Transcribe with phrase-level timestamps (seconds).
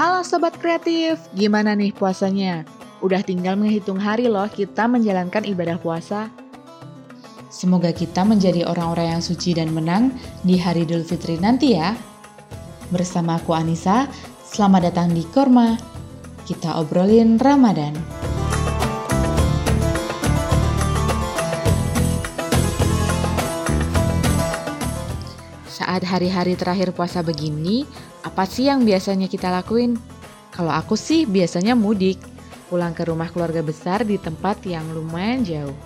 [0.00, 2.64] Halo Sobat Kreatif, gimana nih puasanya?
[3.04, 6.32] Udah tinggal menghitung hari loh kita menjalankan ibadah puasa.
[7.52, 11.92] Semoga kita menjadi orang-orang yang suci dan menang di hari Idul Fitri nanti ya.
[12.88, 14.08] Bersama aku Anissa,
[14.48, 15.76] selamat datang di Korma.
[16.48, 17.92] Kita obrolin Ramadan.
[25.68, 27.84] Saat hari-hari terakhir puasa begini,
[28.20, 29.96] apa sih yang biasanya kita lakuin?
[30.52, 32.20] Kalau aku sih biasanya mudik,
[32.68, 35.76] pulang ke rumah keluarga besar di tempat yang lumayan jauh.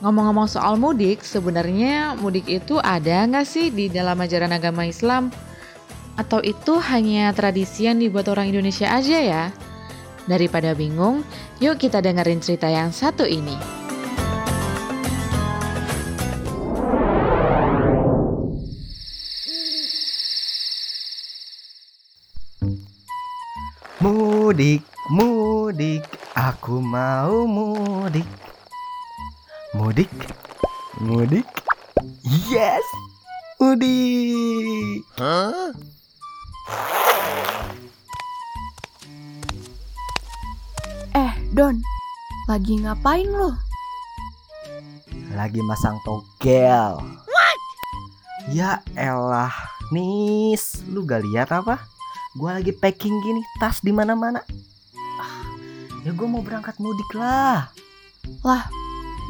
[0.00, 5.28] Ngomong-ngomong soal mudik, sebenarnya mudik itu ada nggak sih di dalam ajaran agama Islam?
[6.16, 9.44] Atau itu hanya tradisi yang dibuat orang Indonesia aja ya?
[10.28, 11.24] Daripada bingung,
[11.64, 13.79] yuk kita dengerin cerita yang satu ini.
[24.60, 26.04] Mudik, mudik,
[26.36, 28.28] aku mau mudik.
[29.72, 30.12] Mudik,
[31.00, 31.48] mudik,
[32.52, 32.84] yes,
[33.56, 35.00] mudik.
[41.16, 41.80] Eh, Don,
[42.44, 43.56] lagi ngapain lo?
[45.40, 47.00] Lagi masang togel.
[48.52, 49.56] Ya elah,
[49.88, 51.80] Nis, lu gak lihat apa?
[52.38, 54.38] Gua lagi packing gini, tas di mana-mana.
[55.18, 55.42] Ah,
[56.06, 57.66] ya gua mau berangkat mudik lah.
[58.46, 58.70] Lah,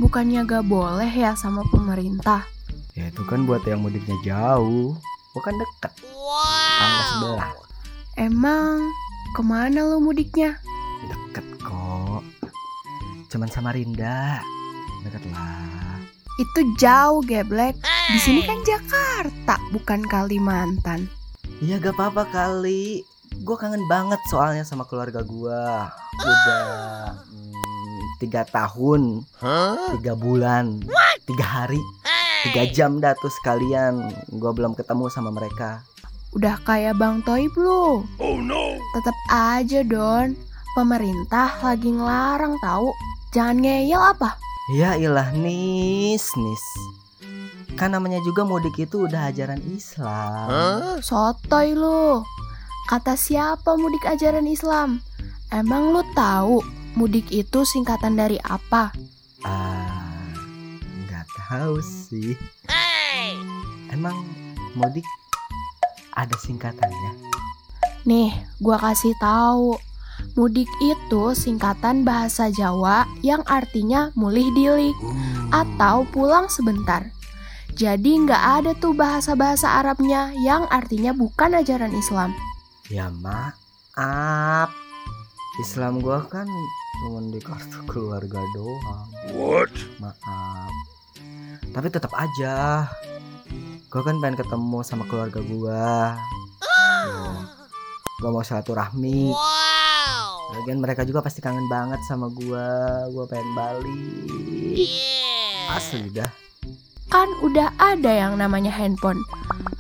[0.05, 2.45] bukannya gak boleh ya sama pemerintah?
[2.93, 4.93] Ya itu kan buat yang mudiknya jauh,
[5.33, 5.93] bukan deket.
[7.17, 7.57] Sebelah.
[8.21, 8.85] Emang
[9.33, 10.61] ke mana lo mudiknya?
[11.09, 12.21] Deket kok.
[13.33, 14.45] Cuman sama Rinda.
[15.09, 15.97] Deket lah.
[16.37, 17.81] Itu jauh, geblek.
[18.13, 21.09] Di sini kan Jakarta, bukan Kalimantan.
[21.61, 23.05] Iya gak apa-apa kali.
[23.45, 25.63] Gue kangen banget soalnya sama keluarga gue.
[26.17, 26.65] Udah
[27.21, 29.29] hmm, tiga tahun,
[30.01, 30.81] tiga bulan,
[31.29, 31.81] tiga hari,
[32.49, 34.09] tiga jam dah tuh sekalian.
[34.33, 35.85] Gue belum ketemu sama mereka.
[36.33, 38.09] Udah kayak Bang Toib lo.
[38.97, 40.33] Tetap aja, Don.
[40.73, 42.89] Pemerintah lagi ngelarang tahu.
[43.37, 44.41] Jangan ngeyel apa?
[44.73, 46.65] Ya ilah nis nis.
[47.81, 51.01] Kan namanya juga mudik itu udah ajaran Islam.
[51.01, 52.21] Sotoy lu.
[52.93, 55.01] Kata siapa mudik ajaran Islam?
[55.49, 56.61] Emang lu tahu
[56.93, 58.93] mudik itu singkatan dari apa?
[59.49, 60.29] Ah,
[61.09, 62.37] nggak tahu sih.
[63.89, 64.29] Emang
[64.77, 65.09] mudik
[66.13, 67.17] ada singkatannya?
[68.05, 69.81] Nih, gua kasih tahu.
[70.37, 74.93] Mudik itu singkatan bahasa Jawa yang artinya mulih dili
[75.49, 77.09] atau pulang sebentar.
[77.79, 82.35] Jadi nggak ada tuh bahasa-bahasa Arabnya yang artinya bukan ajaran Islam.
[82.91, 84.75] Ya maaf.
[85.63, 86.49] Islam gua kan
[87.05, 89.09] cuma di kartu keluarga doang.
[89.37, 89.71] What?
[90.03, 90.73] Maaf.
[91.71, 92.89] Tapi tetap aja.
[93.91, 96.17] Gua kan pengen ketemu sama keluarga gua.
[98.19, 99.31] Gua mau silaturahmi.
[100.51, 103.07] Lagian mereka juga pasti kangen banget sama gua.
[103.15, 104.89] Gua pengen balik.
[105.71, 106.50] Asli dah.
[107.11, 109.19] Kan udah ada yang namanya handphone.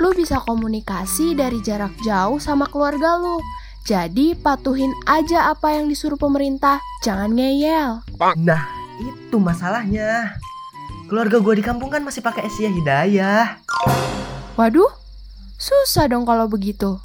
[0.03, 3.39] Lu bisa komunikasi dari jarak jauh sama keluarga lu.
[3.87, 6.83] Jadi patuhin aja apa yang disuruh pemerintah.
[7.07, 8.03] Jangan ngeyel.
[8.43, 8.67] Nah,
[8.99, 10.35] itu masalahnya.
[11.07, 13.62] Keluarga gua di kampung kan masih pakai Asia Hidayah.
[14.59, 14.91] Waduh,
[15.55, 16.99] susah dong kalau begitu.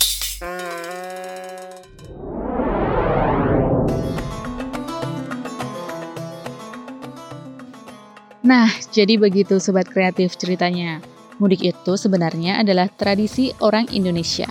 [8.46, 11.02] Nah, jadi begitu sobat kreatif ceritanya.
[11.42, 14.46] Mudik itu sebenarnya adalah tradisi orang Indonesia.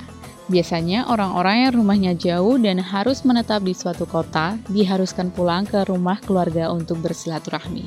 [0.51, 6.19] Biasanya orang-orang yang rumahnya jauh dan harus menetap di suatu kota diharuskan pulang ke rumah
[6.21, 7.87] keluarga untuk bersilaturahmi.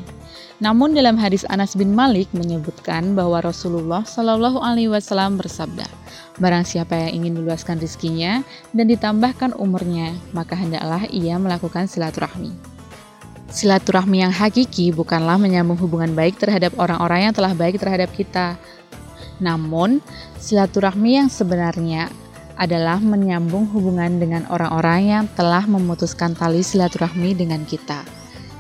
[0.64, 5.86] Namun dalam hadis Anas bin Malik menyebutkan bahwa Rasulullah Shallallahu Alaihi Wasallam bersabda,
[6.40, 12.77] Barang siapa yang ingin meluaskan rizkinya dan ditambahkan umurnya, maka hendaklah ia melakukan silaturahmi.
[13.48, 18.60] Silaturahmi yang hakiki bukanlah menyambung hubungan baik terhadap orang-orang yang telah baik terhadap kita.
[19.40, 20.04] Namun,
[20.36, 22.12] silaturahmi yang sebenarnya
[22.58, 28.02] adalah menyambung hubungan dengan orang-orang yang telah memutuskan tali silaturahmi dengan kita.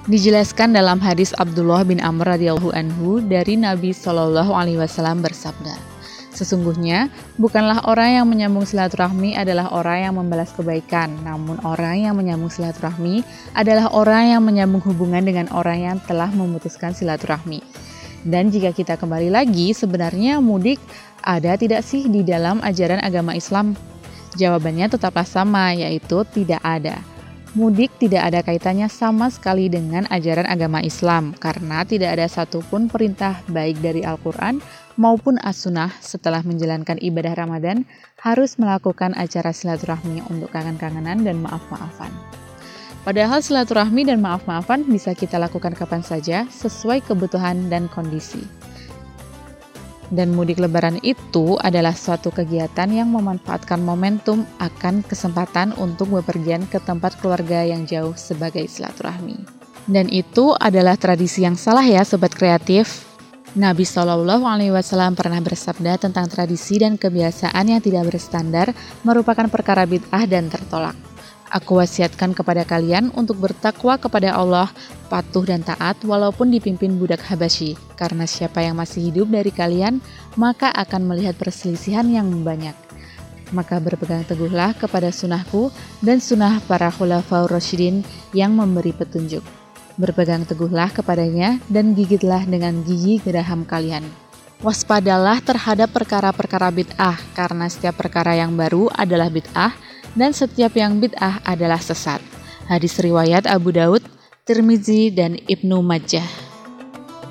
[0.07, 5.75] Dijelaskan dalam hadis Abdullah bin Amr radhiyallahu anhu dari Nabi Shallallahu alaihi wasallam bersabda,
[6.37, 7.09] Sesungguhnya,
[7.41, 13.25] bukanlah orang yang menyambung silaturahmi adalah orang yang membalas kebaikan, namun orang yang menyambung silaturahmi
[13.57, 17.65] adalah orang yang menyambung hubungan dengan orang yang telah memutuskan silaturahmi.
[18.21, 20.77] Dan jika kita kembali lagi, sebenarnya mudik
[21.25, 23.73] ada tidak sih di dalam ajaran agama Islam?
[24.37, 27.01] Jawabannya tetaplah sama, yaitu tidak ada.
[27.57, 33.41] Mudik tidak ada kaitannya sama sekali dengan ajaran agama Islam, karena tidak ada satupun perintah
[33.49, 34.61] baik dari Al-Quran
[34.97, 37.87] maupun As-Sunnah setelah menjalankan ibadah Ramadan
[38.19, 42.11] harus melakukan acara silaturahmi untuk kangen-kangenan dan maaf-maafan.
[43.07, 48.43] Padahal silaturahmi dan maaf-maafan bisa kita lakukan kapan saja sesuai kebutuhan dan kondisi.
[50.11, 56.83] Dan mudik lebaran itu adalah suatu kegiatan yang memanfaatkan momentum akan kesempatan untuk bepergian ke
[56.83, 59.39] tempat keluarga yang jauh sebagai silaturahmi.
[59.87, 63.06] Dan itu adalah tradisi yang salah ya sobat kreatif.
[63.57, 68.69] Nabi Shallallahu Alaihi Wasallam pernah bersabda tentang tradisi dan kebiasaan yang tidak berstandar
[69.01, 70.93] merupakan perkara bid'ah dan tertolak.
[71.49, 74.69] Aku wasiatkan kepada kalian untuk bertakwa kepada Allah,
[75.09, 77.73] patuh dan taat walaupun dipimpin budak Habasyi.
[77.97, 80.05] Karena siapa yang masih hidup dari kalian,
[80.37, 82.77] maka akan melihat perselisihan yang banyak.
[83.57, 85.73] Maka berpegang teguhlah kepada sunnahku
[86.05, 88.05] dan sunnah para khulafaur rasyidin
[88.37, 89.56] yang memberi petunjuk.
[89.97, 94.05] Berpegang teguhlah kepadanya dan gigitlah dengan gigi geraham kalian.
[94.61, 99.73] Waspadalah terhadap perkara-perkara bid'ah, karena setiap perkara yang baru adalah bid'ah,
[100.17, 102.21] dan setiap yang bid'ah adalah sesat.
[102.65, 104.01] Hadis riwayat Abu Daud,
[104.45, 106.25] Tirmizi, dan Ibnu Majah.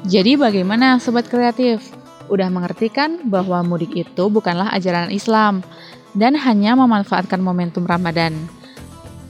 [0.06, 1.82] Jadi bagaimana sobat kreatif?
[2.30, 5.66] Udah mengerti kan bahwa mudik itu bukanlah ajaran Islam
[6.14, 8.34] dan hanya memanfaatkan momentum Ramadan.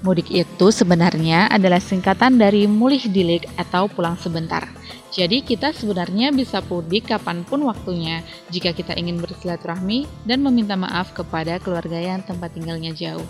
[0.06, 4.62] Mudik itu sebenarnya adalah singkatan dari mulih dilik atau pulang sebentar.
[5.10, 8.22] Jadi kita sebenarnya bisa mudik kapan pun waktunya
[8.54, 13.26] jika kita ingin bersilaturahmi dan meminta maaf kepada keluarga yang tempat tinggalnya jauh.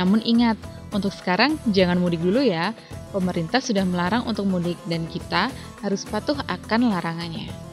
[0.00, 0.56] Namun ingat,
[0.96, 2.72] untuk sekarang jangan mudik dulu ya.
[3.12, 5.52] Pemerintah sudah melarang untuk mudik dan kita
[5.84, 7.67] harus patuh akan larangannya.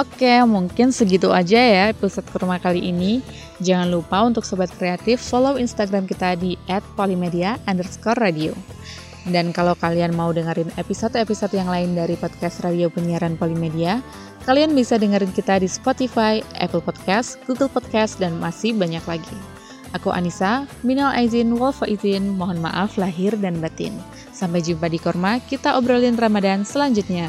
[0.00, 3.20] Oke, mungkin segitu aja ya episode kurma kali ini.
[3.60, 6.56] Jangan lupa untuk sobat kreatif follow Instagram kita di
[6.96, 8.56] @polimedia underscore radio.
[9.28, 14.00] Dan kalau kalian mau dengerin episode-episode yang lain dari podcast radio penyiaran Polimedia,
[14.48, 19.36] kalian bisa dengerin kita di Spotify, Apple Podcast, Google Podcast, dan masih banyak lagi.
[19.92, 23.92] Aku Anissa, minal aizin wal faizin, mohon maaf lahir dan batin.
[24.32, 27.28] Sampai jumpa di Korma, kita obrolin Ramadan selanjutnya.